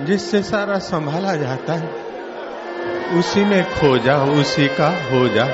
[0.00, 1.90] जिससे सारा संभाला जाता है,
[3.18, 5.48] उसी में खो जा, उसी का हो जा।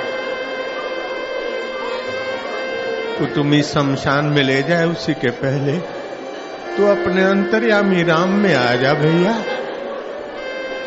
[3.18, 5.73] कुटुम्बी शमशान में ले जाए उसी के पहले।
[6.76, 9.45] तो अपने अंतर्यामी राम में आ जा भैया।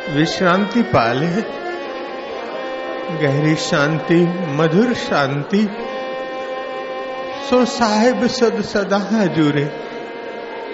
[0.10, 1.42] विश्रांति पाले।
[3.18, 5.70] गहरी शांति, मधुर शांति।
[7.50, 9.72] सो साहेब सद सदा हजूरे,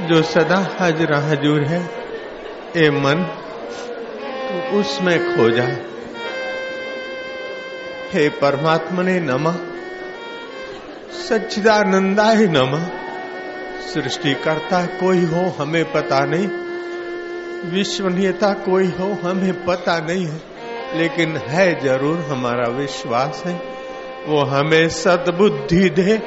[0.02, 2.01] जो सदा हाजरा हजूर है।
[2.78, 3.24] ए मन
[4.44, 5.64] तो उसमें खो जा।
[8.14, 9.52] हे परमात्मा ने नमा,
[11.20, 12.80] सच्चिदानंदाय नमा।
[13.88, 16.48] सृष्टिकर्ता कोई हो हमें पता नहीं,
[17.72, 20.40] विश्वनीयता कोई हो हमें पता नहीं है,
[20.96, 23.54] लेकिन है ज़रूर हमारा विश्वास है।
[24.28, 26.18] वो हमें सतबुद्धि दे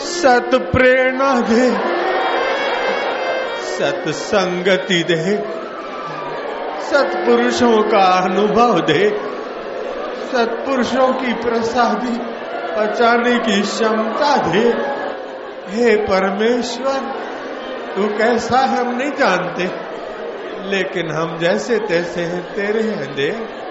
[0.00, 1.68] सत प्रेरणा दे
[3.68, 5.36] सत संगति दे।
[6.90, 9.08] सत्पुरुषों का अनुभव दे।
[10.32, 12.18] सत्पुरुषों की प्रसादी
[12.76, 14.68] पचाने की क्षमता दे।
[15.70, 17.00] हे परमेश्वर,
[17.96, 19.70] तू कैसा है हम नहीं जानते,
[20.70, 23.64] लेकिन हम जैसे तैसे हैं तेरे हैं दे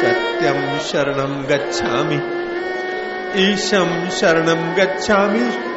[0.00, 2.20] सत्यम शरणम गच्छामि।
[3.36, 5.74] ईशम शरणम गच्छामि।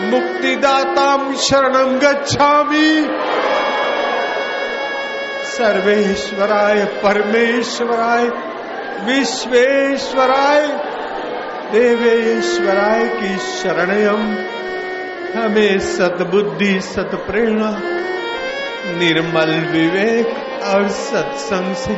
[0.00, 3.08] मुक्तिदाताम शरणम गच्छामि।
[5.56, 8.26] सर्वेश्वराय, परमेश्वराय,
[9.04, 10.66] विश्वेश्वराय,
[11.72, 14.26] देवेश्वराय की शरणयम
[15.36, 17.70] हमें सतबुद्धि सत प्रेरणा
[18.98, 20.28] निर्मल विवेक
[20.64, 21.96] और सत्संग से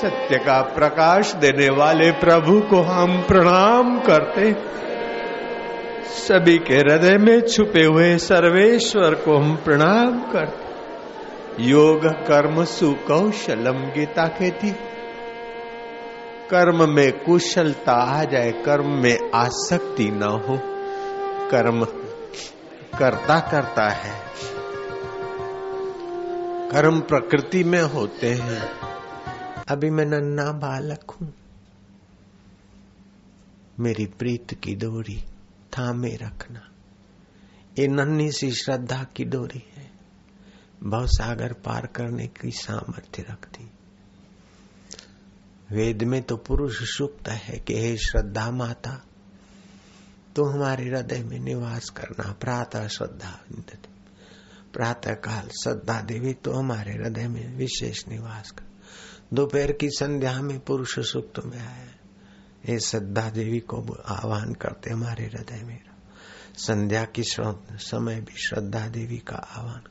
[0.00, 4.52] सत्य का प्रकाश देने वाले प्रभु को हम प्रणाम करते
[6.16, 10.71] सभी के हृदय में छुपे हुए सर्वेश्वर को हम प्रणाम करते
[11.60, 14.70] योग कर्म सुकौशलम गीता कहती,
[16.50, 20.60] कर्म में कुशलता आ जाए, कर्म में आसक्ति न हो,
[21.50, 21.84] कर्म
[22.98, 24.22] करता करता है।
[26.70, 28.68] कर्म प्रकृति में होते हैं।
[29.68, 31.34] अभी मैं नन्ना बालक हूँ।
[33.80, 35.24] मेरी प्रीत की डोरी,
[35.78, 36.68] थामे रखना।
[37.78, 39.91] ये नन्ही सी श्रद्धा की डोरी है।
[40.82, 43.70] भव सागर पार करने की सामर्थ्य रखती।
[45.72, 48.94] वेद में तो पुरुष सुक्त है कि हे श्रद्धा माता
[50.36, 53.38] तो हमारे हृदय में निवास करना प्रातः श्रद्धा
[54.72, 58.64] प्रातः काल श्रद्धा देवी तो हमारे हृदय में विशेष निवास कर।
[59.34, 61.88] दोपहर की संध्या में पुरुष सुक्त में आया।
[62.64, 65.78] हे श्रद्धा देवी को आह्वान करते हमारे हृदय में
[66.58, 69.82] संध्या की समय भी श्रद्धा देवी का आह्वान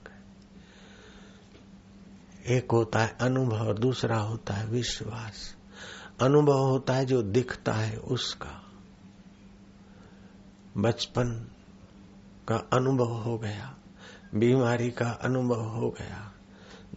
[2.48, 5.56] एक होता है अनुभव दूसरा होता है विश्वास।
[6.22, 8.62] अनुभव होता है जो दिखता है उसका।
[10.78, 11.48] बचपन
[12.48, 13.76] का अनुभव हो गया,
[14.36, 16.32] बीमारी का अनुभव हो गया,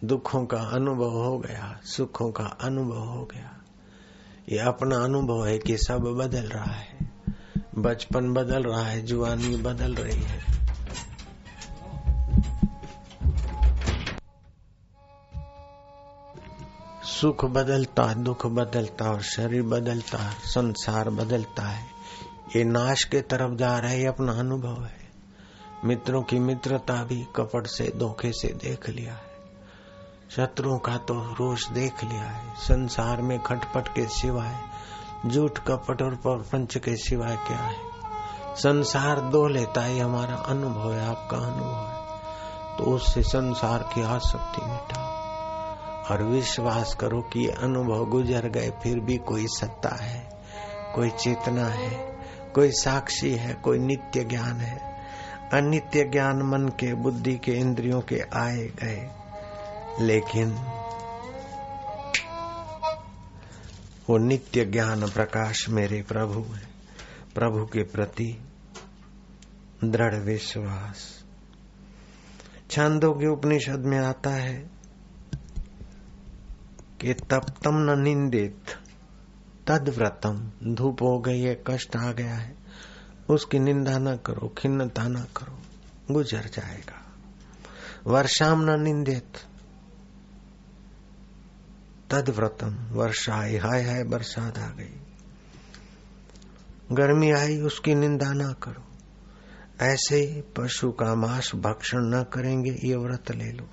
[0.03, 3.63] दुखों का अनुभव हो गया, सुखों का अनुभव हो गया।
[4.49, 6.97] ये अपना अनुभव है कि सब बदल रहा है।
[7.77, 10.54] बचपन बदल रहा है जुआनी बदल रही है।
[17.25, 21.85] सुख बदलता दुख बदलता और शरीर बदलता संसार बदलता है।
[22.55, 25.09] ये नाश के तरफ़ जा रहा है, ये अपना अनुभव है।
[25.85, 29.31] मित्रों की मित्रता भी कपट से, धोखे से देख लिया है।
[30.35, 34.61] शत्रुओं का तो रोष देख लिया है। संसार में खटपट के सिवाय,
[35.27, 37.77] झूठ, कपट और प्रपंच के सिवाय क्या है?
[38.55, 42.19] संसार दो लेता है हमारा अनुभव है, आपका अनुभव है।
[42.77, 45.14] तो उससे संसार की आसक्ति मिटाओ
[46.11, 50.29] और विश्वास करो कि अनुभव गुजर गए, फिर भी कोई सत्ता है,
[50.95, 52.17] कोई चेतना है,
[52.55, 54.95] कोई साक्षी है, कोई नित्य ज्ञान है।
[55.53, 59.09] अनित्य ज्ञान मन के, बुद्धि के, इंद्रियों के आए गए।
[59.99, 60.51] लेकिन
[64.09, 66.67] वो नित्य ज्ञान प्रकाश मेरे प्रभु है।
[67.35, 68.49] प्रभु के प्रति
[69.83, 71.23] दृढ़ विश्वास।
[72.71, 74.74] छंदों के उपनिषद में आता है
[77.05, 78.63] कि तप्तम न निंदित।
[79.67, 82.55] तद व्रतम, धूप हो गई है कष्ट आ गया है।
[83.29, 85.59] उसकी निंदा न करो, खिन्नता न करो,
[86.13, 87.17] गुजर जाएगा।
[88.07, 89.33] वर्षाम न निंदित।
[92.11, 95.01] तद व्रतम, वर्षा आई, हाय हाय, बरसात आ गई।
[96.91, 98.83] गर्मी आई, उसकी निंदा ना करो।
[99.85, 103.69] ऐसे पशु का मांस भक्षण न करेंगे, ये व्रत ले लो।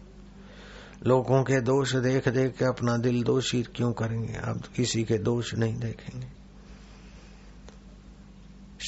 [1.07, 4.35] लोगों के दोष देख देख के अपना दिल दोषी क्यों करेंगे?
[4.35, 6.27] आप किसी के दोष नहीं देखेंगे।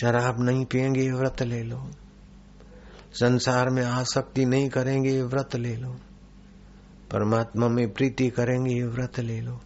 [0.00, 1.90] शराब नहीं पिएँगे व्रत ले लो।
[3.12, 5.93] संसार में आसक्ति नहीं करेंगे व्रत ले लो।
[7.11, 9.60] परमात्मा में प्रीति करेंगे व्रत ले लो।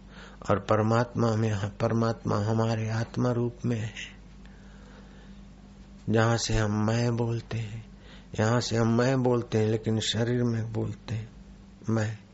[0.49, 3.93] और परमात्मा में, परमात्मा हमारे आत्मा रूप में है।
[6.09, 7.85] जहाँ से हम मैं बोलते हैं,
[8.39, 11.29] यहाँ से हम मैं बोलते हैं, लेकिन शरीर में बोलते हैं,
[11.89, 12.28] मैं।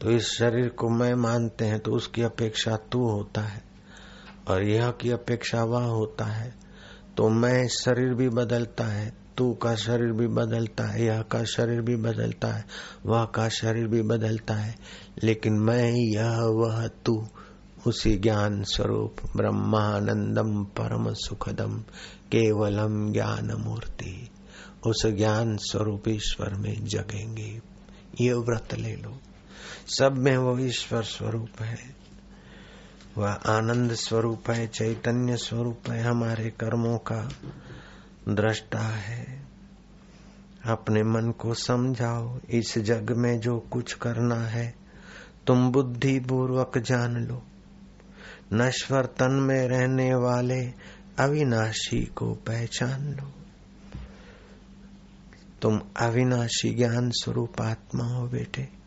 [0.00, 3.62] तो इस शरीर को मैं मानते हैं तो उसकी अपेक्षा तू होता है
[4.48, 6.54] और यह की अपेक्षा वह होता है।
[7.16, 11.80] तो मैं शरीर भी बदलता है, तू का शरीर भी बदलता है, यह का शरीर
[11.80, 12.64] भी बदलता है,
[13.06, 14.74] वह का शरीर भी बदलता है।
[15.22, 17.26] लेकिन मैं यह वह तू,
[17.86, 21.78] उसी ज्ञान स्वरूप, ब्रह्मानंदम परम सुखदम,
[22.32, 24.30] केवलम ज्ञान मूर्ति
[24.86, 27.60] उस ज्ञान स्वरूप ईश्वर में जगेंगे।
[28.20, 29.18] ये व्रत ले लो।
[29.86, 31.96] सब में वो ईश्वर स्वरूप है।
[33.18, 37.28] वह आनंद स्वरूप है, चैतन्य स्वरूप है, हमारे कर्मों का
[38.28, 39.46] दृष्टा है।
[40.64, 44.74] अपने मन को समझाओ, इस जग में जो कुछ करना है,
[45.46, 47.42] तुम बुद्धि पूर्वक जान लो।
[48.52, 50.72] नश्वर तन में रहने वाले
[51.18, 53.32] अविनाशी को पहचान लो।
[55.62, 58.83] तुम अविनाशी ज्ञान स्वरूप आत्मा हो बेटे।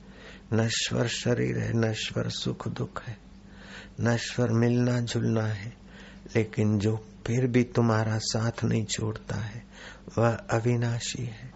[0.53, 3.17] नश्वर शरीर है, नश्वर सुख दुख है।
[4.01, 5.73] नश्वर मिलना जुलना है,
[6.35, 9.63] लेकिन जो फिर भी तुम्हारा साथ नहीं छोड़ता है,
[10.17, 11.53] वह अविनाशी है।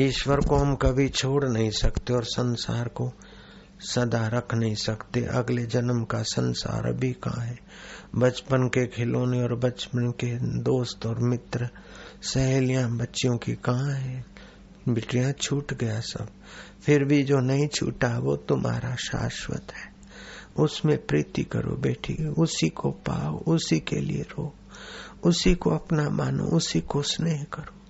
[0.00, 3.12] ईश्वर को हम कभी छोड़ नहीं सकते और संसार को
[3.80, 7.58] सदा रख नहीं सकते। अगले जन्म का संसार अभी कहाँ है?
[8.16, 11.68] बचपन के खिलौने और बचपन के दोस्त और मित्र,
[12.22, 14.24] सहेलियाँ, बच्चियों की कहाँ है?
[14.88, 16.28] बिटिया छूट गया सब।
[16.82, 19.92] फिर भी जो नहीं छूटा, वो तुम्हारा शाश्वत है।
[20.56, 24.54] उसमें प्रीति करो बेटी, उसी को पाओ, उसी के लिए रो।
[25.24, 27.82] उसी को अपना मानो, उसी को स्नेह करो।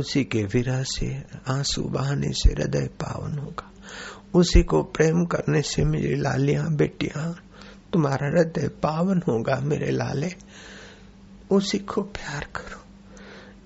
[0.00, 3.72] उसी के विरह से, आँसू बहाने से हृदय पावन होगा।
[4.34, 7.36] उसी को प्रेम करने से मेरी लालियाँ, बेटियाँ,
[7.92, 10.32] तुम्हारा हृदय पावन होगा मेरे लाले।
[11.50, 12.83] उसी को प्यार करो।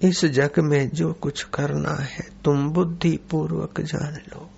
[0.02, 4.50] इस जग में जो कुछ करना है, तुम बुद्धि पूर्वक जान लो।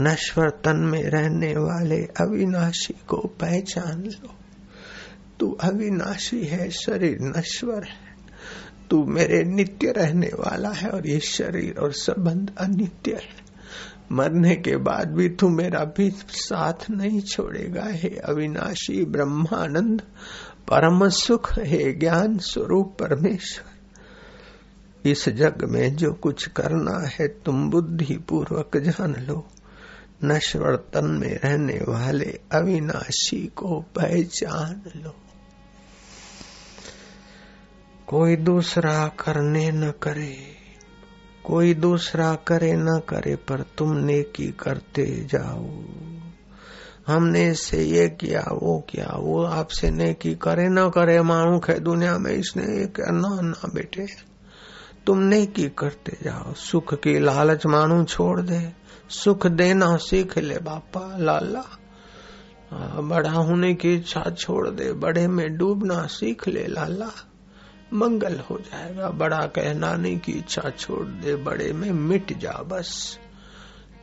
[0.00, 4.34] नश्वर तन में रहने वाले अविनाशी को पहचान लो।
[5.40, 8.16] तू अविनाशी है, शरीर नश्वर है।
[8.90, 13.46] तू मेरे नित्य रहने वाला है और ये शरीर और संबंध अनित्य है।
[14.12, 20.00] मरने के बाद भी तू मेरा भी साथ नहीं छोड़ेगा। हे अविनाशी ब्रह्मानंद,
[20.68, 23.75] परम सुख, है ज्ञान स्वरूप परमेश्वर।
[25.10, 29.48] इस जग में जो कुछ करना है, तुम बुद्धि पूर्वक जान लो।
[30.24, 35.14] नश्वर तन में रहने वाले अविनाशी को पहचान लो।
[38.06, 40.38] कोई दूसरा करने न करे,
[41.44, 45.84] कोई दूसरा करे न करे, पर तुम नेकी करते जाओ।
[47.06, 52.18] हमने इससे ये किया, वो किया, वो आपसे नेकी करे न करे मानू है दुनिया
[52.18, 54.35] में, इसने ये किया ना ना बेटे।
[55.06, 58.72] तुम नेकी करते जाओ। सुख की लालच मानू छोड़ दे।
[59.10, 61.78] सुख देना सीख ले बापा, लाला।
[63.00, 67.10] बड़ा होने की इच्छा छोड़ दे। बड़े में डूबना सीख ले, लाला।
[67.94, 73.18] मंगल हो जाएगा। बड़ा कहनाने की इच्छा छोड़ दे। बड़े में मिट जा बस।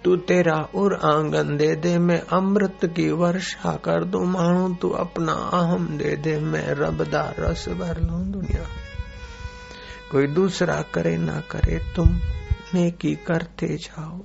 [0.04, 5.34] तू तेरा उर आँगन दे दे। मैं अमृत की वर्षा कर दू। मानू तू अपना
[5.34, 8.83] अहम दे दे। मैं रबदा रस भर लू दुनिया।
[10.14, 12.10] कोई दूसरा करे ना करे, तुम
[12.74, 14.22] नेकी करते जाओ।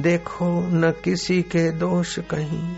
[0.00, 2.76] देखो न किसी के दोष कहीं।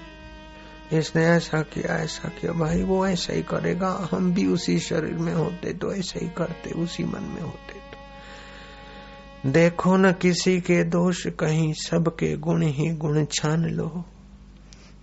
[0.92, 5.34] इसने ऐसा किया ऐसा किया। भाई, वो ऐसा ही करेगा। हम भी उसी शरीर में
[5.34, 11.26] होते तो ऐसा ही करते, उसी मन में होते तो। देखो न किसी के दोष
[11.26, 14.04] कहीं, सबके गुण ही गुण छान लो।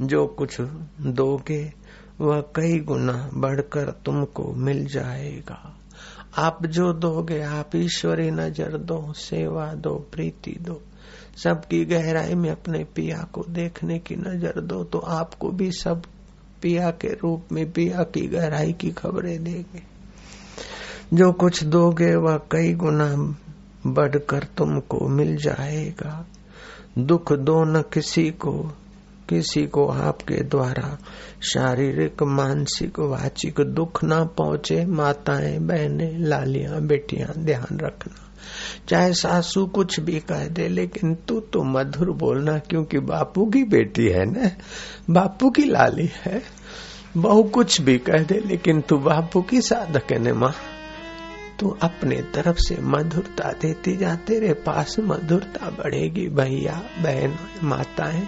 [0.02, 0.62] जो कुछ
[1.02, 1.74] दोगे,
[2.22, 5.77] वह कई गुना बढ़कर तुमको मिल जाएगा।
[6.38, 10.82] आप जो दोगे, आप ईश्वरी नज़र दो, सेवा दो, प्रीति दो।
[11.44, 16.02] सबकी गहराई में अपने पिया को देखने की नज़र दो तो आपको भी सब
[16.62, 19.84] पिया के रूप में, पिया की गहराई की खबरें देंगे।
[21.14, 23.14] जो कुछ दोगे, वह कई गुना
[23.88, 26.26] बढ़कर तुमको मिल जाएगा।
[26.98, 28.54] दुख दो न किसी को
[29.30, 30.98] किसी को आपके द्वारा
[31.42, 38.24] शारीरिक, मानसिक, वाचिक दुख ना पहुँचे, माताएँ, बहनें, लालियाँ, बेटियाँ, ध्यान रखना।
[38.90, 44.06] चाहे सासू कुछ भी कह दे, लेकिन तू तो मधुर बोलना, क्योंकि बापू की बेटी
[44.06, 44.50] है ना?
[45.10, 46.42] बापू की लाली है।
[47.18, 50.54] बहु कुछ भी कह दे, लेकिन तू बापू की साधक है माँ?
[51.60, 58.28] तू अपने तरफ़ से मधुरता देती जा, तेरे पास मधुरता बढ़ेगी, भैया, बहन, माताएँ।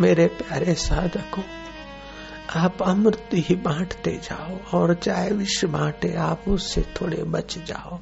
[0.00, 1.42] मेरे प्यारे साधकों,
[2.56, 7.98] आप अमृत ही बांटते जाओ और चाहे विश्व बांटे, आप उससे थोड़े बच जाओ।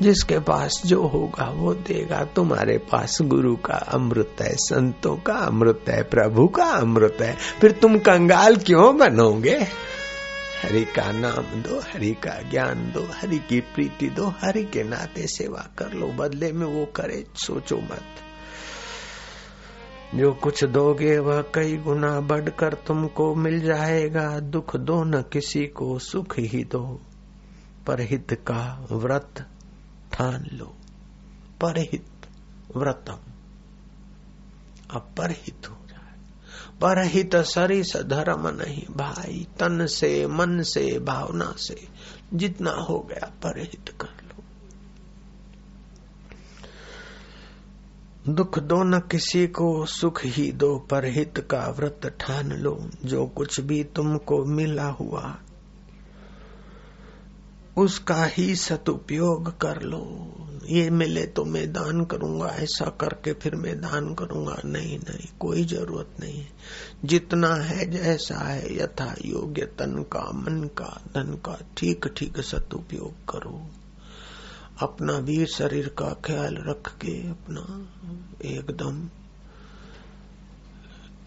[0.00, 5.84] जिसके पास जो होगा, वो देगा। तुम्हारे पास गुरु का अमृत है, संतों का अमृत
[5.88, 9.66] है, प्रभु का अमृत है। फिर तुम कंगाल क्यों बनोगे?
[10.62, 15.26] हरि का नाम दो, हरि का ज्ञान दो, हरि की प्रीति दो, हरि के नाते
[15.26, 18.04] सेवा कर लो। बदले में वो करे, सोचो मत।
[20.14, 25.98] जो कुछ दोगे वह कई गुना बढ़कर तुमको मिल जाएगा। दुख दो न किसी को,
[25.98, 27.00] सुख ही दो।
[27.86, 29.46] परहित का व्रत
[30.12, 30.74] ठान लो।
[31.60, 32.06] परहित
[32.76, 33.18] व्रतम।
[34.90, 35.78] अब परहित हो
[36.80, 41.88] परहित सरिस धर्म नहीं भाई। तन से, मन से, भावना से
[42.34, 44.17] जितना हो गया परहित कर।
[48.28, 53.26] दुख दो न किसी को, सुख ही दो, पर हित का व्रत ठान लो, जो
[53.26, 55.38] कुछ भी तुमको मिला हुआ।
[57.76, 60.34] उसका ही सदुपयोग कर लो।
[60.68, 65.64] ये मिले तो मैं दान करूँगा, ऐसा करके फिर मैं दान करूँगा। नहीं नहीं, कोई
[65.64, 66.48] ज़रूरत नहीं। है
[67.04, 73.12] जितना है जैसा है, यथा योग्य तन का, मन का, धन का ठीक ठीक सदुपयोग
[73.12, 73.66] करो।
[74.80, 77.88] अपना भी शरीर का ख्याल रख के अपना
[78.48, 79.08] एकदम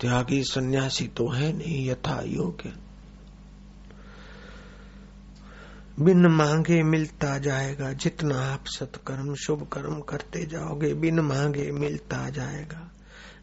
[0.02, 2.74] त्यागी सन्यासी तो है नहीं, यथा योग्य।
[6.00, 12.92] बिन मांगे मिलता जाएगा जितना आप सत्कर्म, शुभ कर्म करते जाओगे, बिन मांगे मिलता जाएगा।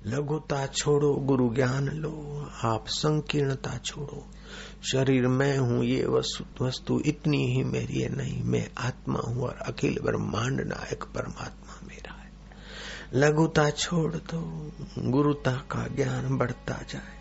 [0.07, 4.27] लघुता छोड़ो, गुरु ज्ञान लो, आप संकीर्णता छोड़ो।
[4.93, 6.07] शरीर मैं हूँ, ये
[6.63, 12.13] वस्तु इतनी ही मेरी है, नहीं, मैं आत्मा हूँ और अखिल ब्रह्मांड नायक परमात्मा मेरा
[12.13, 12.33] है।
[13.15, 17.19] लघुता छोड़ दो, गुरुता का ज्ञान बढ़ता जाए।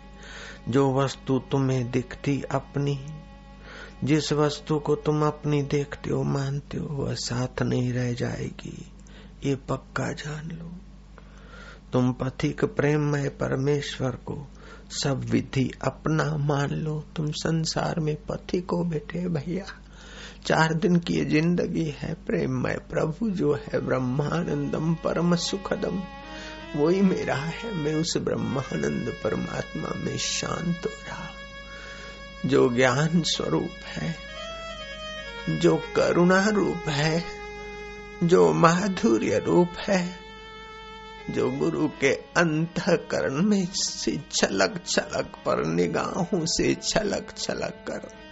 [0.68, 3.06] जो वस्तु तुम्हें दिखती अपनी,
[4.04, 8.92] जिस वस्तु को तुम अपनी देखते हो, मानते हो, वह साथ नहीं रह जाएगी,
[9.44, 10.72] ये पक्का जान लो।
[11.92, 14.48] तुम पथिक प्रेम में परमेश्वर को
[14.90, 19.64] सब विधि अपना मान लो। तुम संसार में पथिक हो बैठे भैया।
[20.46, 26.02] चार दिन की ज़िंदगी है प्रेम में प्रभु जो है ब्रह्मानंदम परम सुखदम।
[26.76, 31.28] वही मेरा है, मैं उस ब्रह्मानंद परमात्मा में शांत हो रहा।
[32.46, 34.16] जो ज्ञान स्वरूप है,
[35.58, 37.24] जो करुणा रूप है,
[38.24, 40.27] जो माधुर्य रूप है
[41.30, 48.28] जो गुरु के अंतकरण में से छलक छलक पर निगाहों से छलक छलक कर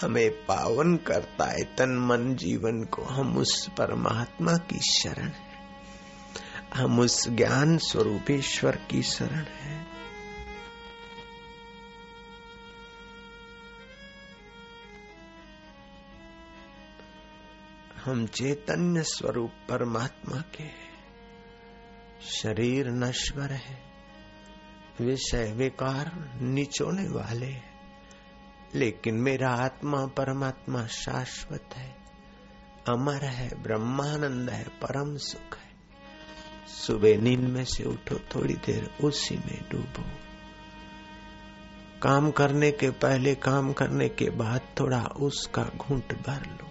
[0.00, 5.50] हमें पावन करता है, तन मन जीवन को। हम उस परमात्मा की शरण है।
[6.74, 9.86] हम उस ज्ञान स्वरूप ईश्वर की शरण है।
[18.04, 20.79] हम चैतन्य स्वरूप परमात्मा के
[22.22, 23.82] शरीर नश्वर है।
[25.00, 27.70] विषय विकार निचोने वाले
[28.74, 31.96] लेकिन मेरा आत्मा परमात्मा शाश्वत है।
[32.88, 35.70] अमर है, ब्रह्मानंद है, परम सुख है।
[36.66, 40.04] सुबह नींद में से उठो, थोड़ी देर उसी में डूबो।
[42.02, 46.70] काम करने के पहले, काम करने के बाद थोड़ा उसका घूंट भर लो।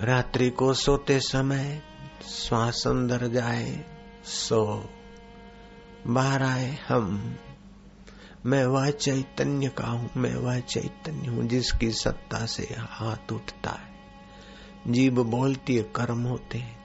[0.00, 1.89] रात्रि को सोते समय
[2.22, 3.84] श्वास अंदर जाए,
[4.24, 4.90] सो।
[6.06, 7.36] बाहर आए हम।
[8.46, 13.90] मैं वह चैतन्य का हूँ, मैं वह चैतन्य हूँ जिसकी सत्ता से हाथ उठता है।
[14.92, 16.80] जीव बोलती है, कर्म होते हैं।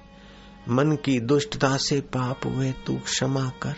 [0.70, 3.75] मन की दुष्टता से पाप हुए, तू क्षमा कर।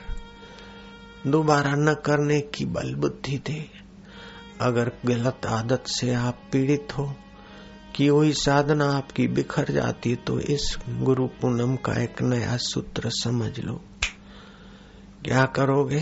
[1.28, 3.70] दोबारा न करने की बल बुद्धि दे।
[4.62, 7.16] अगर गलत आदत से आप पीड़ित हो
[7.96, 13.10] कि वही साधना आपकी बिखर जाती है तो इस गुरु पूनम का एक नया सूत्र
[13.14, 13.82] समझ लो।
[15.26, 16.02] क्या करोगे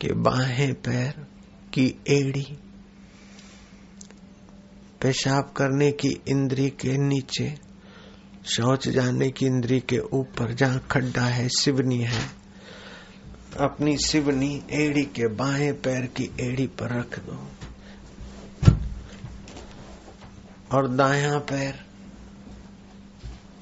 [0.00, 1.26] कि बाहें पैर
[1.74, 2.46] की एड़ी,
[5.00, 7.54] पेशाब करने की इंद्री के नीचे,
[8.46, 12.22] शौच जाने की इंद्री के ऊपर, जहाँ खड्डा है, सिवनी है,
[13.60, 17.38] अपनी सिवनी एड़ी के बाएँ पैर की एड़ी पर रख दो।
[20.72, 21.84] और दाया पैर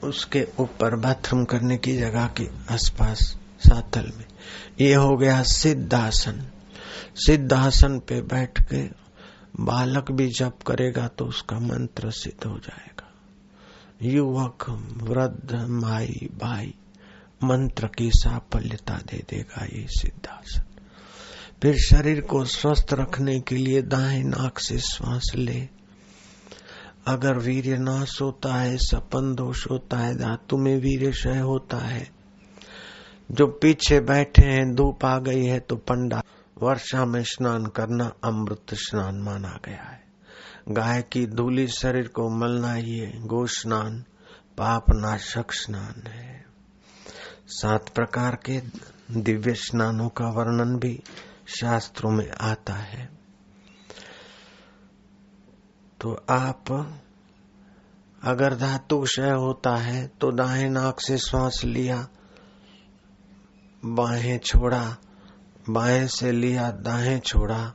[0.03, 3.19] उसके ऊपर बाथरूम करने की जगह के आसपास
[3.61, 4.25] सातल में।
[4.81, 6.47] ये हो गया सिद्धासन।
[7.15, 8.83] सिद्धासन पे बैठ के
[9.61, 13.13] बालक भी जप करेगा तो उसका मंत्र सिद्ध हो जाएगा।
[14.03, 16.75] युवक, वृद्ध, माई, भाई,
[17.45, 20.63] मंत्र की साफल्यता दे देगा ये सिद्धासन।
[21.63, 25.78] फिर शरीर को स्वस्थ रखने के लिए दाएँ नाक से श्वास ले।
[27.09, 32.11] अगर वीर्य नाश होता है, सपन दोष होता है, धातु में वीर्य क्षय होता है।
[33.31, 36.23] जो पीछे बैठे हैं, धूप आ गई है तो पंडा,
[36.63, 40.05] वर्षा में स्नान करना अमृत स्नान माना गया है।
[40.69, 44.05] गाय की धूली शरीर को मलना ये गो स्नान,
[44.59, 46.45] पाप नाशक स्नान है।
[47.47, 48.63] सात प्रकार के
[49.21, 51.03] दिव्य स्नानों का वर्णन भी
[51.47, 53.18] शास्त्रों में आता है।
[56.01, 56.71] तो आप,
[58.23, 62.07] अगर धातु क्षय होता है तो दाएँ नाक से श्वास लिया
[63.83, 64.97] बाहें छोड़ा,
[65.71, 67.75] बाएँ से लिया, दाएँ छोड़ा,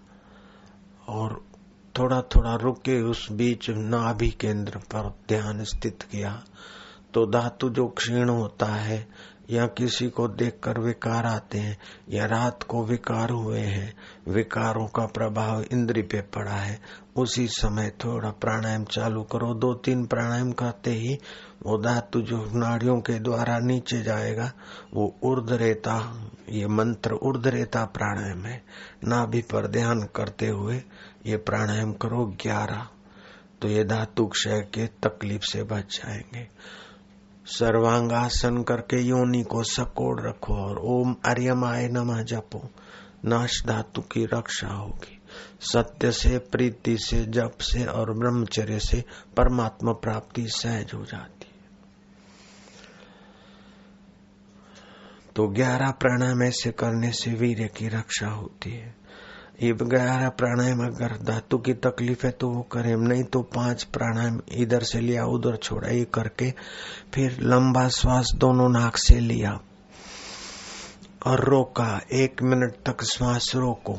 [1.10, 1.46] और
[1.96, 6.44] थोड़ा थोड़ा रुके उस बीच नाभि केंद्र पर ध्यान स्थित किया
[7.14, 9.08] तो धातु जो क्षीण होता है,
[9.50, 11.78] या किसी को देखकर विकार आते हैं,
[12.10, 13.94] या रात को विकार हुए हैं,
[14.28, 16.80] विकारों का प्रभाव इंद्री पे पड़ा है
[17.16, 21.18] उसी समय थोड़ा प्राणायाम चालू करो। दो तीन प्राणायाम करते ही
[21.66, 24.52] वो धातु जो नाड़ियों के द्वारा नीचे जाएगा,
[24.94, 28.64] वो उर्दरेता ये मंत्र उर्द रेता प्राणायाम है।
[29.04, 30.84] नाभि पर ध्यान करते हुए
[31.26, 32.88] ये प्राणायाम करो ग्यारह।
[33.62, 36.48] तो ये धातु क्षय के तकलीफ़ से बच जाएँगे।
[37.46, 42.70] सर्वांगासन करके योनि को सकोड़ रखो और ओम आर्यमाय नमः जपो।
[43.26, 45.13] नाश धातु की रक्षा होगी।
[45.64, 49.04] सत्य से, प्रीति से, जप से और ब्रह्मचर्य से
[49.38, 51.52] परमात्मा प्राप्ति सहज हो जाती है।
[55.36, 58.96] तो ग्यारह प्राणायाम ऐसे करने से वीर्य की रक्षा होती है।
[59.64, 64.40] ये ग्यारह प्राणायाम अगर धातु की तकलीफ़ है तो वो करे नहीं तो पाँच प्राणायाम
[64.52, 66.52] इधर से लिया, उधर छोड़ा, ये करके
[67.14, 69.60] फिर लंबा श्वास दोनों नाक से लिया
[71.26, 73.98] और रोका, एक मिनट तक श्वास रोको।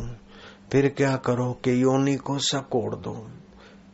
[0.74, 3.12] फिर क्या करो कि योनि को सकोड़ दो।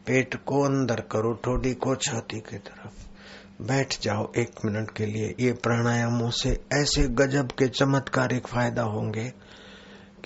[0.06, 3.08] पेट को अंदर करो, ठोडी को छाती की तरफ़।
[3.62, 9.28] बैठ जाओ एक मिनट के लिए। ये प्राणायामों से ऐसे गजब के चमत्कारिक फ़ायदा होंगे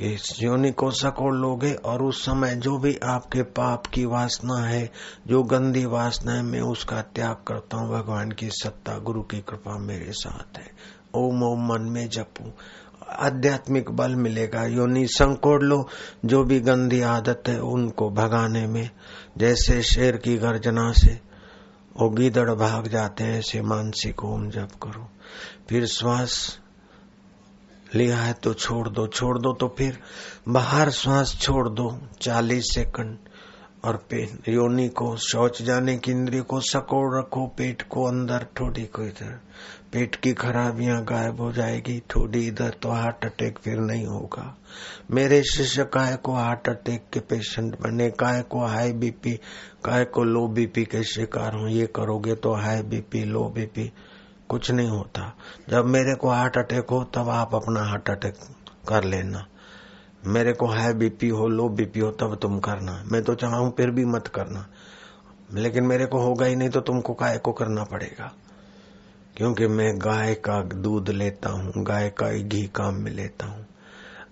[0.02, 4.90] कि योनि को सकोड़ लोगे और उस समय जो भी आपके पाप की वासना है,
[5.26, 9.78] जो गंदी वासना है, मैं उसका त्याग करता हूँ। भगवान की सत्ता, गुरु की कृपा
[9.78, 10.70] मेरे साथ है।
[11.14, 12.52] ओम ओम मन में जपू।
[13.18, 15.88] आध्यात्मिक बल मिलेगा। योनि संकोड़ लो,
[16.24, 18.90] जो भी गंदी आदत है, उनको भगाने में।
[19.38, 21.20] जैसे शेर की गर्जना से
[22.00, 25.09] वो गीदड़ भाग जाते हैं, ऐसे मानसिक ओम जप करो।
[25.68, 26.59] फिर श्वास
[27.94, 29.98] लिया है तो छोड़ दो छोड़ दो तो फिर
[30.48, 33.18] बाहर श्वास छोड़ दो, चालीस सेकंड।
[33.85, 38.85] और पेट योनि को शौच जाने की इंद्रिय को सकोड़ रखो, पेट को अंदर, ठोडी
[38.85, 39.40] को इधर।
[39.94, 44.57] पेट की खराबियाँ गायब हो जाएगी, थोड़ी इधर तो हार्ट अटैक फिर नहीं होगा।
[45.11, 49.33] मेरे शिष्य काय को हार्ट अटैक के पेशेंट बने, काय को हाई बीपी
[49.85, 53.92] काय को लो बीपी के शिकार हो, ये करोगे तो हाई बीपी लो बीपी
[54.48, 55.35] कुछ नहीं होता।
[55.68, 58.35] जब मेरे को हार्ट अटैक हो, तब आप अपना हार्ट अटैक
[58.88, 59.46] कर लेना।
[60.26, 63.90] मेरे को हाई बीपी हो लो बीपी हो, तब तुम करना। मैं तो चाहूँ फिर
[63.90, 64.66] भी मत करना।
[65.52, 68.33] लेकिन मेरे को होगा ही नहीं तो तुमको काय को करना पड़ेगा?
[69.37, 73.66] क्योंकि मैं गाय का दूध लेता हूँ, गाय का घी काम में लेता हूँ।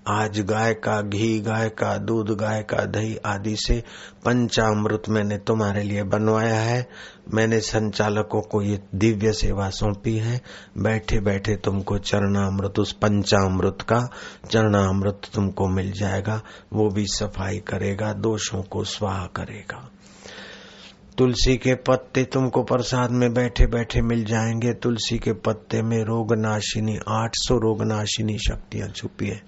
[0.08, 3.84] आज गाय का घी, गाय का दूध, गाय का दही आदि से
[4.24, 6.88] पंचामृत मैंने तुम्हारे लिए बनवाया है।
[7.34, 10.40] मैंने संचालकों को ये दिव्य सेवा सौंपी है।
[10.78, 14.08] बैठे बैठे तुमको चरणामृत, उस पंचामृत का
[14.50, 16.40] चरणामृत तुमको मिल जाएगा।
[16.72, 19.90] वो भी सफ़ाई करेगा, दोषों को स्वाह करेगा।
[21.18, 26.34] तुलसी के पत्ते तुमको प्रसाद में बैठे बैठे मिल जाएँगे। तुलसी के पत्ते में रोग
[26.34, 29.42] नाशिनी आठ सौ रोग नाशिनी शक्तियाँ छुपी है।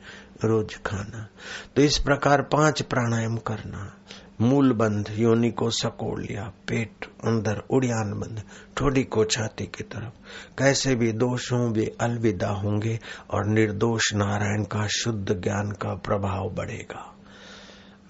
[0.45, 1.29] रोज खाना।
[1.77, 3.95] तो इस प्रकार पाँच प्राणायाम करना।
[4.41, 8.43] मूल बंध योनि को सकोड़ लिया, पेट अंदर उड़ियान बंद,
[8.77, 10.11] ठोडी को छाती की तरफ़।
[10.59, 13.01] कैसे भी दोष हो वे अलविदा होंगे
[13.31, 17.15] और निर्दोष नारायण का शुद्ध ज्ञान का प्रभाव बढ़ेगा।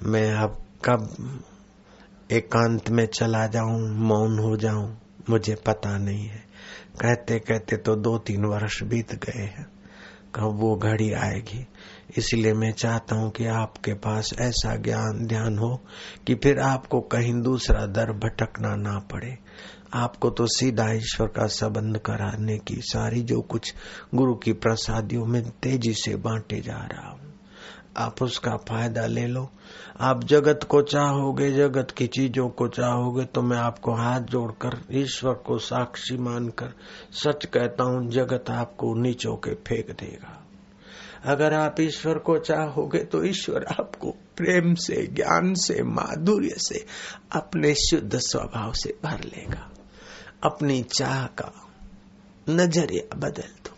[0.03, 0.49] मैं
[0.85, 1.09] कब
[2.35, 4.97] एकांत में चला जाऊँ, मौन हो जाऊँ,
[5.31, 6.43] मुझे पता नहीं है।
[7.01, 9.67] कहते कहते तो दो तीन वर्ष बीत गए हैं,
[10.35, 11.67] कब वो घड़ी आएगी।
[12.19, 15.81] इसलिए मैं चाहता हूँ कि आपके पास ऐसा ज्ञान, ध्यान हो
[16.27, 19.37] कि फिर आपको कहीं दूसरा दर भटकना ना पड़े।
[19.95, 23.75] आपको तो सीधा ईश्वर का संबंध कराने की सारी जो कुछ
[24.15, 27.24] गुरु की प्रसादियों में तेज़ी से बांटे जा रहा हूँ।
[27.97, 29.51] आप उसका फ़ायदा ले लो।
[30.01, 35.35] आप जगत को चाहोगे, जगत की चीज़ों को चाहोगे तो मैं आपको हाथ जोड़कर, ईश्वर
[35.35, 36.73] को साक्षी मानकर,
[37.13, 40.41] सच कहता हूँ, जगत आपको नीचो के फेंक देगा।
[41.25, 46.87] अगर आप ईश्वर को चाहोगे तो ईश्वर आपको प्रेम से, ज्ञान से, माधुर्य से,
[47.33, 49.71] अपने शुद्ध स्वभाव से भर लेगा।
[50.45, 51.53] अपनी चाह का
[52.51, 53.74] नज़रिया बदल दो।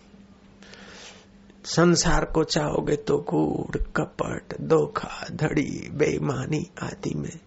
[1.67, 7.39] संसार को चाहोगे तो कूड़ कपट, धोखा, धड़ी, बेईमानी आदि में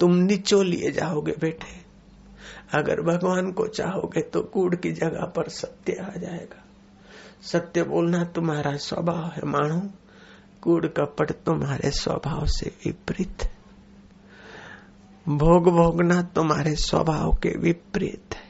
[0.00, 1.86] तुम नीचो लिए जाओगे बेटे।
[2.78, 6.64] अगर भगवान को चाहोगे तो कूड़ की जगह पर सत्य आ जाएगा।
[7.42, 9.80] सत्य बोलना तुम्हारा स्वभाव है मानो।
[10.62, 13.50] कूड़ कपट तुम्हारे स्वभाव से विपरीत
[15.28, 18.45] भोग भोगना तुम्हारे स्वभाव के विपरीत है।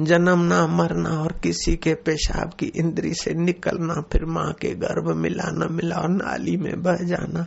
[0.00, 5.50] जन्मना मरना और किसी के पेशाब की इंद्री से निकलना, फिर माँ के गर्भ मिला
[5.50, 7.46] न मिला और नाली में बह जाना।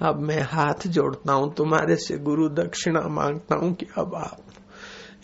[0.00, 4.38] अब मैं हाथ जोड़ता हूँ, तुम्हारे से गुरु दक्षिणा माँगता हूँ कि अब आप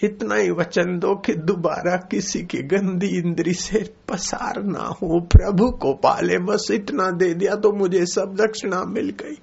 [0.04, 5.70] इतना ही वचन दो कि दोबारा किसी की गंदी इंद्री से पसार ना हो। प्रभु
[5.70, 9.38] को पाले, बस इतना दे दिया तो मुझे सब दक्षिणा मिल गई।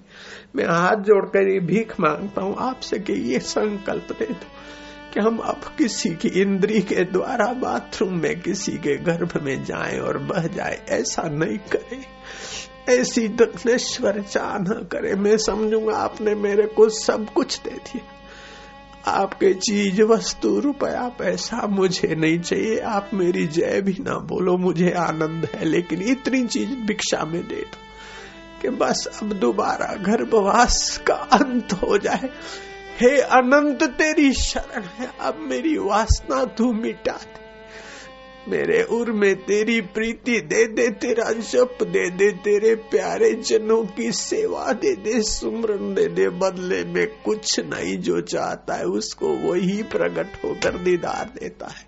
[0.56, 4.54] मैं हाथ जोड़कर ये भीख माँगता हूँ, आपसे कि ये संकल्प दे दो।
[5.15, 9.99] कि हम अब किसी की इंद्री के द्वारा बाथरूम में किसी के गर्भ में जाएँ
[9.99, 12.06] और बह जाए, ऐसा नहीं करें।
[12.89, 18.12] ऐसी दक्षिणेश्वर चाह न करे। मैं समझूँगा आपने मेरे को सब कुछ दे दिया।
[19.12, 24.91] आपके चीज़ वस्तु रुपया पैसा मुझे नहीं चाहिए। आप मेरी जय भी ना बोलो, मुझे
[24.91, 27.78] आनंद है, लेकिन इतनी चीज़ भिक्षा में दे दो
[28.62, 32.30] कि बस अब दोबारा गर्भवास का अंत हो जाए।
[32.99, 37.45] हे अनंत, तेरी शरण है। अब मेरी वासना तू मिटा दे।
[38.51, 44.12] मेरे उर में तेरी प्रीति दे दे, तेरा जप दे दे, तेरे प्यारे जनों की
[44.12, 49.84] सेवा दे दे, सुमरन दे दे, बदले में कुछ नहीं जो चाहता है, उसको वही
[49.84, 51.86] प्रकट होकर दीदार देता है।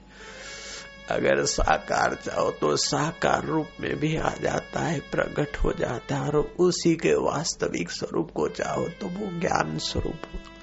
[1.09, 6.21] अगर साकार चाहो तो साकार रूप में भी आ जाता है, प्रकट हो जाता है,
[6.21, 10.56] और उसी के वास्तविक स्वरूप को चाहो तो वो ज्ञान स्वरूप होता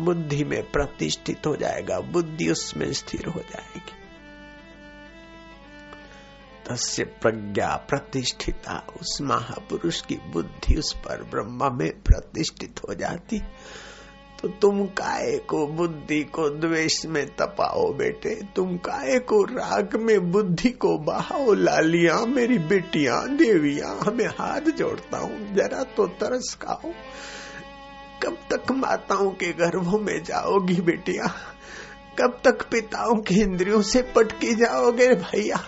[0.00, 3.92] बुद्धि में प्रतिष्ठित हो जाएगा, बुद्धि उसमें स्थिर हो जाएगी।
[6.70, 13.42] तस्य प्रज्ञा प्रतिष्ठिता, उस महापुरुष की बुद्धि उस पर ब्रह्म में प्रतिष्ठित हो जाती।
[14.42, 18.34] तो तुम काय को बुद्धि को द्वेष में तपाओ बेटे?
[18.56, 21.52] तुम काय को राग में बुद्धि को बहाओ?
[21.52, 26.92] लालिया मेरी बेटिया, देविया, हमें हाथ जोड़ता हूँ, जरा तो तरस खाओ।
[28.22, 31.34] कब तक माताओं के गर्भों में जाओगी बेटिया?
[32.18, 35.64] कब तक पिताओं की इंद्रियों से पटकी जाओगे भैया?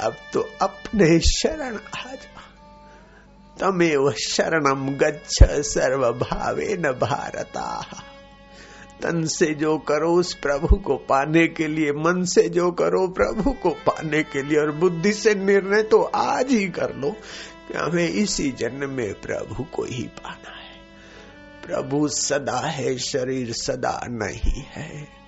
[0.00, 2.30] अब तो अपने शरण आ जा
[3.60, 7.82] तमेव शरणम गच्छ सर्व भावे न भारता।
[9.02, 13.50] तन से जो करो उस प्रभु को पाने के लिए, मन से जो करो प्रभु
[13.52, 17.10] को पाने के लिए और बुद्धि से निर्णय तो आज ही कर लो
[17.68, 20.59] कि हमें इसी जन्म में प्रभु को ही पाना है।
[21.66, 25.20] प्रभु सदा है, शरीर सदा नहीं है।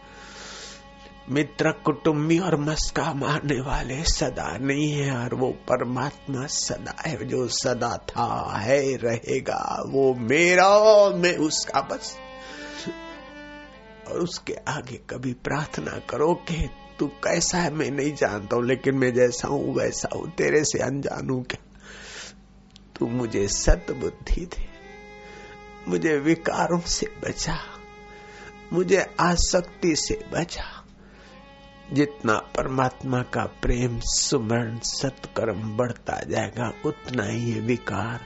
[1.30, 7.48] मित्र कुटुम्बी और मस्का मारने वाले सदा नहीं है और वो परमात्मा सदा है, जो
[7.48, 10.68] सदा था, है, रहेगा, वो मेरा
[11.10, 12.16] मैं उसका बस।
[14.08, 18.94] और उसके आगे कभी प्रार्थना करो कि तू कैसा है, मैं नहीं जानता हूँ, लेकिन
[18.94, 21.62] मैं जैसा हूँ, वैसा हूँ, तेरे से अनजान हूँ क्या?
[22.96, 24.71] तू मुझे सत बुद्धि दे।
[25.88, 27.58] मुझे विकारों से बचा,
[28.72, 30.78] मुझे आसक्ति से बचा।
[31.92, 38.20] जितना परमात्मा का प्रेम सुमरण सत्कर्म बढ़ता जाएगा, उतना ही ये विकार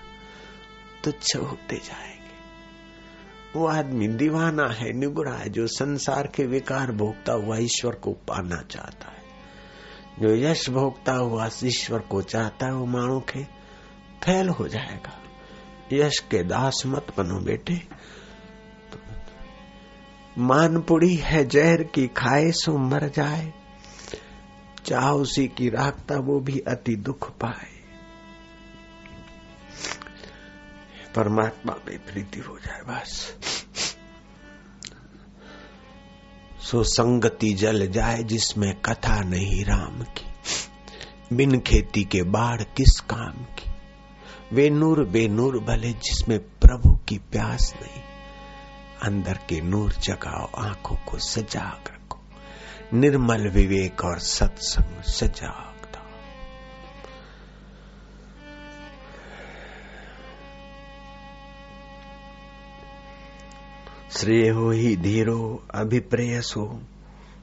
[1.04, 2.16] तुच्छ होते जाएँगे।
[3.58, 8.62] वो आदमी दीवाना है, निगुरा है, जो संसार के विकार भोगता हुआ ईश्वर को पाना
[8.62, 9.22] चाहता है।
[10.20, 13.44] जो यश भोगता हुआ ईश्वर को चाहता है, वो मानो के
[14.24, 15.22] फैल हो जाएगा।
[15.92, 17.82] यश के दास मत बनो बेटे।
[20.38, 23.52] मानपुड़ी है जहर की खाए सो मर जाए।
[24.84, 27.76] चाह उसी की राखता वो भी अति दुख पाए।
[31.16, 33.36] परमात्मा में प्रीति हो जाए बस।
[36.60, 40.26] सो संगति जल जाए जिसमें कथा नहीं राम की।
[41.32, 43.55] बिन खेती के बाढ़ किस काम की
[44.52, 48.02] वे नूर बेनूर भले जिसमें प्रभु की प्यास नहीं,
[49.02, 52.18] अंदर के नूर जगाओ, आँखों को सजाग रखो।
[52.92, 54.86] निर्मल विवेक और सत्संग
[64.10, 66.82] श्रेय हो ही धीरो अभिप्रेयसो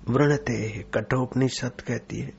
[0.10, 2.34] वृणते कठोपनिषद कहती है।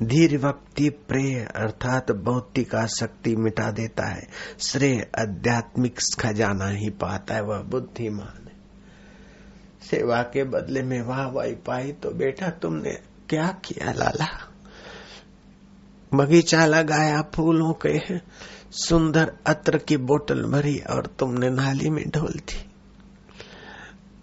[0.00, 4.28] धीर व्यक्ति प्रेय अर्थात भौतिक आसक्ति मिटा देता है।
[4.60, 8.50] श्रेय आध्यात्मिक खजाना ही पाता है, वह बुद्धिमान है।
[9.90, 12.90] सेवा के बदले में वाह वाही पाई तो बेटा तुमने
[13.28, 14.46] क्या किया लाला?
[16.14, 18.18] बगीचा लगाया, फूलों के
[18.72, 22.69] सुंदर अत्र की बोतल भरी और तुमने नाली में ढोल दी।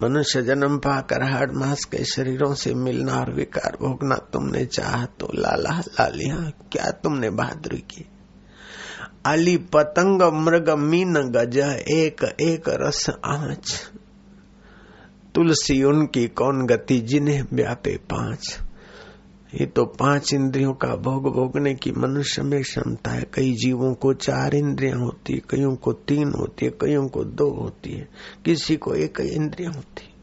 [0.02, 5.28] मनुष्य जन्म पाकर हर मास के शरीरों से मिलना और विकार भोगना तुमने चाह तो
[5.34, 8.06] लाला लालिया क्या तुमने बहादुरी की?
[9.26, 11.56] अली पतंग, मृग, मीन, गज,
[11.90, 13.90] एक एक रस, आँच।
[15.34, 18.58] तुलसी उनकी कौन गति, जिन्हें व्यापे पाँच।
[19.54, 24.12] ये तो पाँच इंद्रियों का भोग भोगने की मनुष्य में क्षमता है। कई जीवों को
[24.14, 28.08] चार इंद्रियाँ होती है, कईयों को तीन होती है, कईयों को दो होती है।
[28.44, 30.14] किसी को एक इंद्रिया होती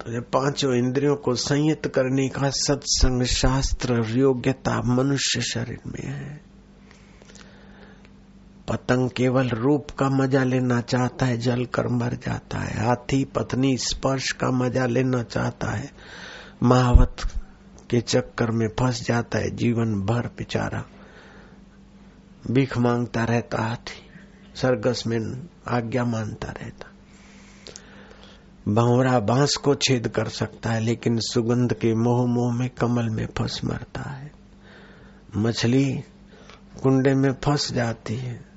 [0.00, 6.49] तो ये पाँचों इंद्रियों को संयत करने का सत्संग शास्त्र योग्यता मनुष्य शरीर में है।
[8.70, 13.76] पतंग केवल रूप का मज़ा लेना चाहता है, जल कर मर जाता है। हाथी, पत्नी,
[13.76, 15.92] स्पर्श का मज़ा लेना चाहता है।
[16.62, 17.16] महावत
[17.90, 20.84] के चक्कर में फंस जाता है जीवन भर बेचारा।
[22.50, 24.10] भीख माँगता रहता हाथी,
[24.54, 26.86] सरगस में आज्ञा मानता रहता।
[28.68, 33.26] बावरा बाँस को छेद कर सकता है, लेकिन सुगंध के मोह मोह में कमल में
[33.26, 34.32] फंस मरता है।
[35.36, 36.04] मछली
[36.82, 38.49] कुंडे में फंस जाती है।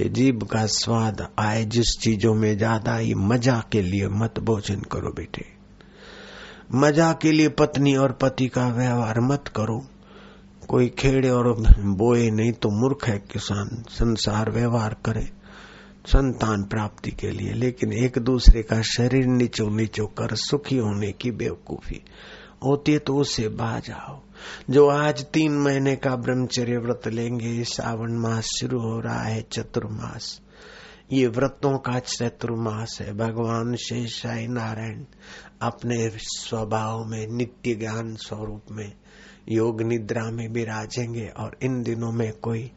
[0.00, 5.12] जीव का स्वाद आए जिस चीज़ों में ज़्यादा ये मज़ा के लिए मत भोजन करो
[5.12, 5.44] बेटे।
[6.74, 9.78] मज़ा के लिए पत्नी और पति का व्यवहार मत करो।
[10.68, 15.28] कोई खेड़े और बोए नहीं तो मूर्ख है किसान, संसार व्यवहार करे,
[16.06, 21.30] संतान प्राप्ति के लिए। लेकिन एक दूसरे का शरीर नीचो नीचो कर सुखी होने की
[21.30, 22.00] बेवकूफ़ी
[22.64, 24.21] होती है तो उससे बाह जाओ
[24.70, 30.40] जो आज तीन महीने का ब्रह्मचर्य व्रत लेंगे सावन मास शुरू हो रहा है, चतुर्मास।
[31.12, 35.04] ये व्रतों का चतुर्मास है। भगवान शेषाई नारायण
[35.62, 38.92] अपने स्वभाव में, नित्य ज्ञान स्वरूप में,
[39.48, 42.70] योग निद्रा में विराजेंगे और इन दिनों में कोई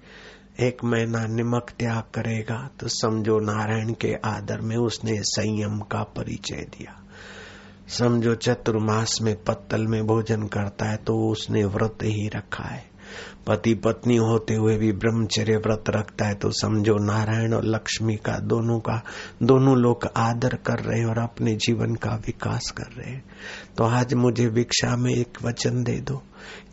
[0.60, 6.56] एक महीना निमक त्याग करेगा तो समझो नारायण के आदर में उसने संयम का परिचय
[6.56, 7.05] दिया।
[7.90, 12.84] समझो चतुर्मास में पत्तल में भोजन करता है तो उसने व्रत ही रखा है।
[13.48, 18.38] पति पत्नी होते हुए भी ब्रह्मचर्य व्रत रखता है तो समझो नारायण और लक्ष्मी का
[18.40, 19.02] दोनों का,
[19.44, 23.24] दोनों लोग आदर कर रहे हैं और अपने जीवन का विकास कर रहे हैं।
[23.78, 26.22] तो आज मुझे भिक्षा में एक वचन दे दो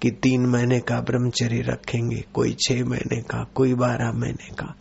[0.03, 4.75] कि तीन महीने का ब्रह्मचर्य रखेंगे, कोई छह महीने का, कोई बारह महीने का।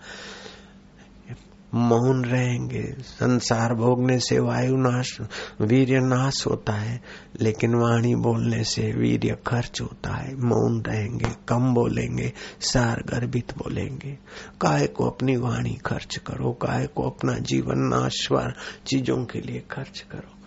[1.73, 5.17] मौन रहेंगे। संसार भोगने से वायु नाश,
[5.61, 7.01] वीर्य नाश होता है,
[7.41, 14.17] लेकिन वाणी बोलने से वीर्य खर्च होता है। मौन रहेंगे, कम बोलेंगे सार गर्भित बोलेंगे।
[14.61, 18.55] काय को अपनी वाणी खर्च करो, काय को अपना जीवन नाशवार
[18.87, 20.40] चीज़ों के लिए खर्च करो।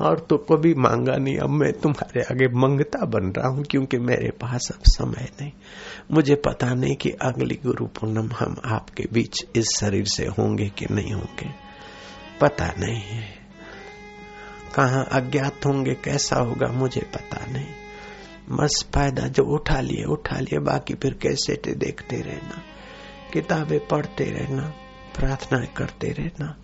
[0.00, 4.30] और तो कभी मांगा नहीं। अब मैं तुम्हारे आगे मंगता बन रहा हूँ क्योंकि मेरे
[4.30, 5.52] पास अब समय नहीं।
[6.12, 10.86] मुझे पता नहीं कि अगली गुरु पूनम हम आपके बीच इस शरीर से होंगे कि
[10.90, 11.50] नहीं होंगे।
[12.40, 13.40] पता नहीं है।
[14.74, 17.66] कहा अज्ञात होंगे, कैसा होगा, मुझे पता नहीं।
[18.50, 22.62] बस फ़ायदा जो उठा लिए उठा लिए, बाकी फिर कैसे देखते रहना।
[23.32, 24.72] किताबें पढ़ते रहना
[25.18, 26.56] प्रार्थना करते रहना।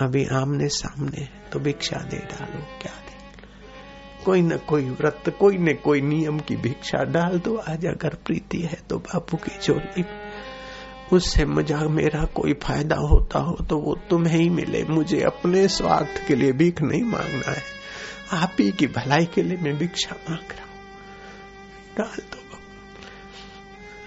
[0.00, 3.16] अभी आमने सामने है तो भिक्षा दे डालो, क्या दे?
[4.24, 8.60] कोई न कोई व्रत, कोई न कोई नियम की भिक्षा डाल दो, आज अगर प्रीति
[8.62, 10.04] है तो बापू की चोली
[11.12, 16.26] उससे मुझे मेरा कोई फ़ायदा होता हो तो वो तुम्हें ही मिले। मुझे अपने स्वार्थ
[16.26, 17.62] के लिए भीख नहीं मांगना है।
[18.32, 20.80] आप ही की भलाई के लिए मैं भिक्षा मांग रहा हूँ।
[21.98, 22.36] डाल दो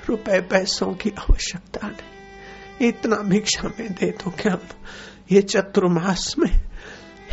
[0.09, 4.55] रुपए, पैसों की आवश्यकता नहीं। इतना भिक्षा में दे दो, क्या
[5.31, 6.51] ये चतुर्मास में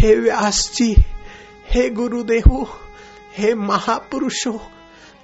[0.00, 0.94] हे व्यास जी
[1.70, 2.66] हे गुरुदेव,
[3.37, 4.58] हे महापुरुषों,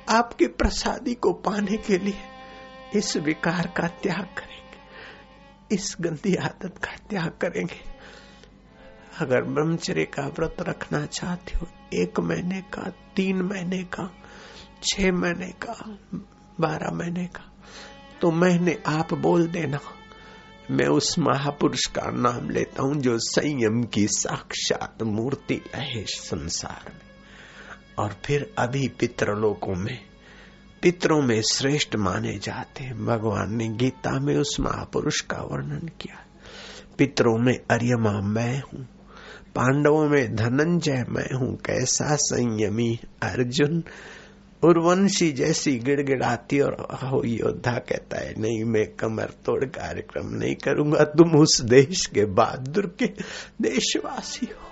[0.08, 6.96] आपके प्रसादी को पाने के लिए इस विकार का त्याग करेंगे, इस गंदी आदत का
[7.10, 7.80] त्याग करेंगे।
[9.20, 14.10] अगर ब्रह्मचर्य का व्रत रखना चाहते हो, एक महीने का, तीन महीने का,
[14.82, 15.74] छह महीने का,
[16.60, 17.50] बारह महीने का
[18.20, 19.78] तो महीने आप बोल देना।
[20.70, 27.00] मैं उस महापुरुष का नाम लेता हूँ जो संयम की साक्षात मूर्ति है संसार में।
[27.98, 29.98] और फिर अभी पितृलोकों में,
[30.82, 36.16] पितरों में श्रेष्ठ माने जाते हैं। भगवान ने गीता में उस महापुरुष का वर्णन किया।
[36.98, 38.84] पितरों में अर्यमा मैं हूँ,
[39.54, 43.84] पांडवों में धनंजय मैं हूँ, कैसा संयमी अर्जुन
[44.64, 51.04] उर्वंशी जैसी गिड़गिड़ाती और हो योद्धा कहता है, नहीं, मैं कमर तोड़ कार्यक्रम नहीं करूँगा।
[51.04, 53.06] तुम उस देश के बहादुर के
[53.62, 54.68] देशवासी हो।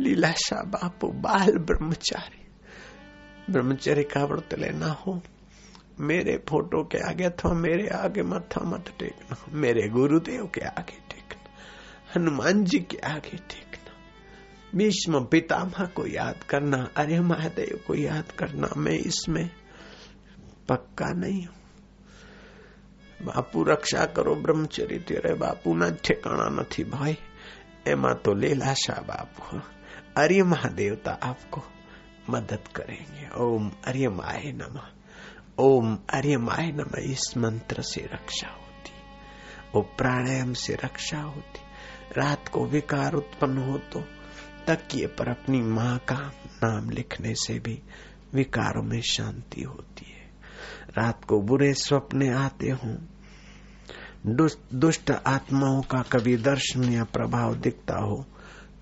[0.00, 2.40] लीलाशाह बापू, बाल ब्रह्मचारी।
[3.52, 5.22] ब्रह्मचर्य का व्रत लेना हो।
[6.00, 11.50] मेरे फ़ोटो के आगे अथवा मेरे आगे मथा मत टेकना। मेरे गुरुदेव के आगे टेकना।
[12.16, 13.63] हनुमान जी के आगे टेकना।
[14.74, 19.50] भीष्म पितामह को याद करना, अरे महादेव को याद करना, मैं इसमें
[20.68, 21.54] पक्का नहीं हूँ।
[23.22, 27.16] बापू रक्षा करो ब्रह्मचर्य तेरे बापू, ना ठिकाना नहीं भाई।
[27.88, 29.60] एमा तो लीलाशा बापू
[30.16, 31.62] अरे महादेवता आपको
[32.30, 34.78] मदद करेंगे। ओम अर्य माए नम।
[35.58, 38.92] ओम अर्य माए नम। इस मंत्र से रक्षा होती
[39.74, 41.60] वो प्राणायाम से रक्षा होती।
[42.16, 44.00] रात को विकार उत्पन्न हो तो
[44.66, 46.32] तकिए पर अपनी माँ का
[46.64, 47.82] नाम लिखने से भी
[48.34, 50.24] विकारों में शांति होती है।
[50.98, 52.96] रात को बुरे स्वप्न आते हों।
[54.74, 58.24] दुष्ट आत्माओं का कभी दर्शन या प्रभाव दिखता हो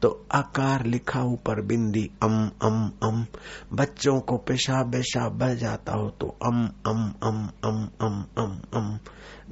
[0.02, 3.26] तो आकार लिखा ऊपर बिंदी अम अम अम।
[3.72, 8.98] बच्चों को पेशाब पेशाब बह जाता हो तो अम अम अम अम अम अम अम।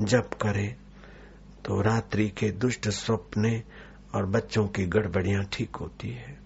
[0.05, 0.77] जप करे
[1.65, 3.63] तो रात्रि के दुष्ट स्वप्ने
[4.15, 6.39] और बच्चों की गड़बड़ियाँ ठीक होती है।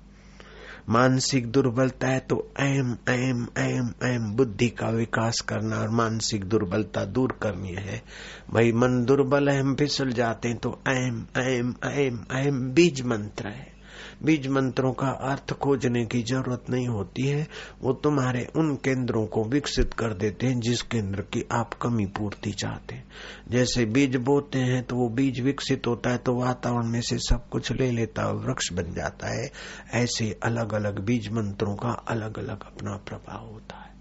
[0.88, 7.04] मानसिक दुर्बलता है तो एम एम एम एम बुद्धि का विकास करना और मानसिक दुर्बलता
[7.04, 8.02] दूर करनी है।
[8.50, 13.48] भाई, मन दुर्बल है, हम फिसल जाते हैं तो एम एम एम एम बीज मंत्र
[13.48, 13.73] है।
[14.22, 17.46] बीज मंत्रों का अर्थ खोजने की ज़रूरत नहीं होती है।
[17.82, 22.52] वो तुम्हारे उन केंद्रों को विकसित कर देते हैं जिस केंद्र की आप कमी पूर्ति
[22.52, 23.04] चाहते हैं।
[23.50, 27.48] जैसे बीज बोते हैं तो वो बीज विकसित होता है तो वातावरण में से सब
[27.48, 29.50] कुछ ले लेता है वृक्ष बन जाता है।
[29.94, 33.92] ऐसे अलग अलग बीज मंत्रों का अलग अलग अपना प्रभाव होता है।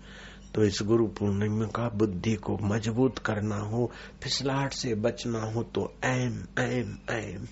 [0.54, 3.90] तो इस गुरु पूर्णिमा का बुद्धि को मज़बूत करना हो,
[4.24, 7.48] फिसलाहट से बचना हो तो एम एम एम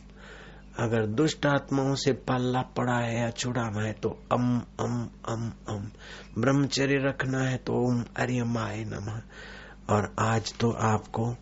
[0.80, 5.92] अगर दुष्ट आत्माओं से पल्ला पड़ा है या छुड़ाना है तो अम अम अम अम।
[6.38, 9.22] ब्रह्मचर्य रखना है तो ओम अर्यमाय नमः।
[9.96, 11.36] और आज तो आपको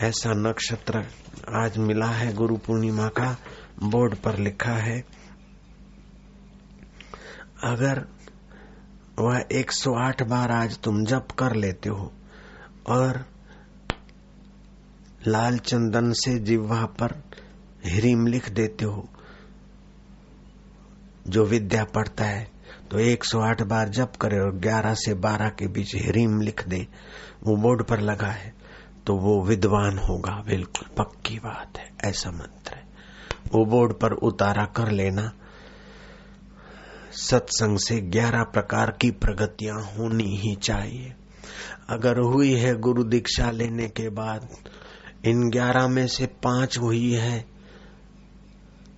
[0.00, 1.06] ऐसा नक्षत्र
[1.54, 3.36] आज मिला है गुरु पूर्णिमा का,
[3.82, 5.04] बोर्ड पर लिखा है।
[7.64, 8.06] अगर
[9.18, 12.12] वह 108 बार आज तुम जप कर लेते हो
[12.86, 13.31] और
[15.26, 17.12] लाल चंदन से जिह्वा पर
[17.86, 19.08] ह्रीम लिख देते हो,
[21.28, 22.50] जो विद्या पढ़ता है
[22.90, 26.86] तो 108 बार जप करे और 11 से 12 के बीच ह्रीम लिख दे,
[27.44, 28.52] वो बोर्ड पर लगा है
[29.06, 32.84] तो वो विद्वान होगा। बिल्कुल पक्की बात है, ऐसा मंत्र है।
[33.46, 35.30] वो बोर्ड पर उतारा कर लेना।
[37.12, 41.14] सत्संग से 11 प्रकार की प्रगतियाँ होनी ही चाहिए।
[41.88, 44.48] अगर हुई है गुरु दीक्षा लेने के बाद
[45.24, 47.38] इन 11 में से पाँच हुई है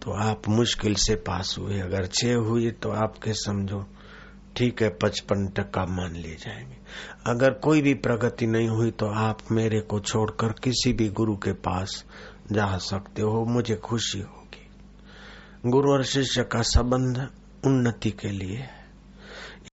[0.02, 3.84] तो आप मुश्किल से पास हुए। अगर छह हुई तो आपके समझो,
[4.56, 6.76] ठीक है, पचपन टका मान लिए जाएँगे।
[7.26, 11.52] अगर कोई भी प्रगति नहीं हुई तो आप मेरे को छोड़कर किसी भी गुरु के
[11.52, 12.04] पास
[12.52, 17.28] जा सकते हो। मुझे खुशी होगी। गुरु और शिष्य का संबंध
[17.66, 18.83] उन्नति के लिए है।